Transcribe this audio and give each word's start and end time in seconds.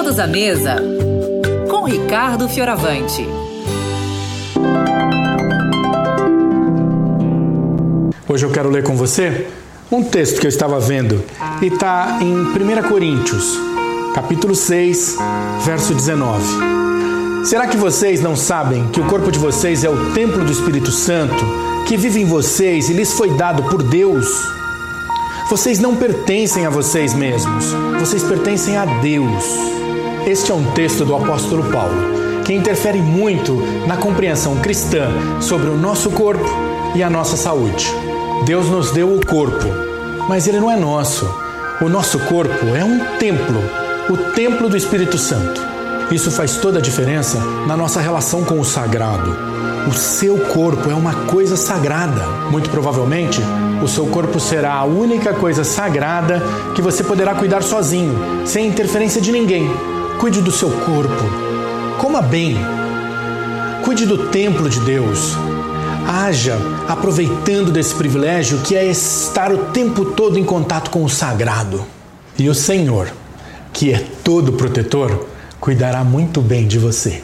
Todos 0.00 0.20
à 0.20 0.28
mesa 0.28 0.76
com 1.68 1.82
Ricardo 1.82 2.48
Fioravante. 2.48 3.26
Hoje 8.28 8.46
eu 8.46 8.50
quero 8.52 8.70
ler 8.70 8.84
com 8.84 8.94
você 8.94 9.48
um 9.90 10.04
texto 10.04 10.40
que 10.40 10.46
eu 10.46 10.48
estava 10.48 10.78
vendo 10.78 11.24
e 11.60 11.66
está 11.66 12.20
em 12.20 12.32
1 12.32 12.88
Coríntios, 12.88 13.58
capítulo 14.14 14.54
6, 14.54 15.18
verso 15.64 15.92
19. 15.92 16.44
Será 17.44 17.66
que 17.66 17.76
vocês 17.76 18.22
não 18.22 18.36
sabem 18.36 18.86
que 18.90 19.00
o 19.00 19.06
corpo 19.06 19.32
de 19.32 19.38
vocês 19.40 19.82
é 19.82 19.90
o 19.90 20.12
templo 20.12 20.44
do 20.44 20.52
Espírito 20.52 20.92
Santo, 20.92 21.44
que 21.88 21.96
vive 21.96 22.20
em 22.20 22.24
vocês 22.24 22.88
e 22.88 22.92
lhes 22.92 23.14
foi 23.14 23.30
dado 23.30 23.64
por 23.64 23.82
Deus? 23.82 24.28
Vocês 25.50 25.80
não 25.80 25.96
pertencem 25.96 26.66
a 26.66 26.70
vocês 26.70 27.14
mesmos, 27.14 27.72
vocês 27.98 28.22
pertencem 28.22 28.76
a 28.76 28.84
Deus. 28.84 29.78
Este 30.28 30.52
é 30.52 30.54
um 30.54 30.72
texto 30.72 31.06
do 31.06 31.16
apóstolo 31.16 31.72
Paulo, 31.72 32.42
que 32.44 32.52
interfere 32.52 33.00
muito 33.00 33.54
na 33.86 33.96
compreensão 33.96 34.56
cristã 34.56 35.08
sobre 35.40 35.70
o 35.70 35.74
nosso 35.78 36.10
corpo 36.10 36.44
e 36.94 37.02
a 37.02 37.08
nossa 37.08 37.34
saúde. 37.34 37.86
Deus 38.44 38.68
nos 38.68 38.90
deu 38.90 39.10
o 39.10 39.24
corpo, 39.24 39.64
mas 40.28 40.46
ele 40.46 40.60
não 40.60 40.70
é 40.70 40.76
nosso. 40.76 41.26
O 41.80 41.88
nosso 41.88 42.18
corpo 42.18 42.66
é 42.76 42.84
um 42.84 43.16
templo, 43.16 43.58
o 44.10 44.18
templo 44.34 44.68
do 44.68 44.76
Espírito 44.76 45.16
Santo. 45.16 45.62
Isso 46.10 46.30
faz 46.30 46.58
toda 46.58 46.78
a 46.78 46.82
diferença 46.82 47.38
na 47.66 47.74
nossa 47.74 47.98
relação 47.98 48.44
com 48.44 48.60
o 48.60 48.64
sagrado. 48.66 49.34
O 49.88 49.94
seu 49.94 50.36
corpo 50.48 50.90
é 50.90 50.94
uma 50.94 51.24
coisa 51.24 51.56
sagrada. 51.56 52.22
Muito 52.50 52.68
provavelmente, 52.68 53.40
o 53.82 53.88
seu 53.88 54.06
corpo 54.08 54.38
será 54.38 54.74
a 54.74 54.84
única 54.84 55.32
coisa 55.32 55.64
sagrada 55.64 56.42
que 56.74 56.82
você 56.82 57.02
poderá 57.02 57.34
cuidar 57.34 57.62
sozinho, 57.62 58.14
sem 58.44 58.66
interferência 58.66 59.22
de 59.22 59.32
ninguém. 59.32 59.97
Cuide 60.18 60.40
do 60.40 60.50
seu 60.50 60.68
corpo. 60.68 61.24
Coma 62.00 62.20
bem. 62.20 62.56
Cuide 63.84 64.04
do 64.04 64.26
templo 64.30 64.68
de 64.68 64.80
Deus. 64.80 65.34
Haja 66.08 66.56
aproveitando 66.88 67.70
desse 67.70 67.94
privilégio 67.94 68.58
que 68.58 68.74
é 68.74 68.84
estar 68.84 69.52
o 69.52 69.66
tempo 69.66 70.04
todo 70.06 70.36
em 70.36 70.44
contato 70.44 70.90
com 70.90 71.04
o 71.04 71.08
sagrado. 71.08 71.84
E 72.36 72.48
o 72.48 72.54
Senhor, 72.54 73.12
que 73.72 73.92
é 73.92 74.04
todo 74.24 74.54
protetor, 74.54 75.28
cuidará 75.60 76.02
muito 76.02 76.40
bem 76.40 76.66
de 76.66 76.80
você. 76.80 77.22